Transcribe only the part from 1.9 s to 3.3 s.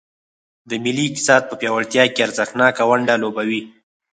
کې ارزښتناکه ونډه